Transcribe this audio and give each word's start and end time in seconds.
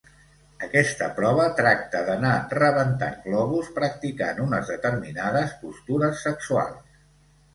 Aquesta 0.67 1.07
prova 1.17 1.43
tracta 1.57 1.99
d'anar 2.07 2.31
rebentant 2.61 3.19
globus 3.27 3.69
practicant 3.77 4.41
unes 4.47 4.73
determinades 4.73 5.55
postures 5.67 6.25
sexuals. 6.29 6.99